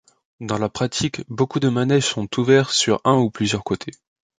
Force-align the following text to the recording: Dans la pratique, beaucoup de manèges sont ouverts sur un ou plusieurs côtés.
Dans 0.39 0.57
la 0.57 0.67
pratique, 0.67 1.21
beaucoup 1.29 1.59
de 1.59 1.69
manèges 1.69 2.07
sont 2.07 2.27
ouverts 2.39 2.71
sur 2.71 2.99
un 3.05 3.19
ou 3.19 3.29
plusieurs 3.29 3.63
côtés. 3.63 3.91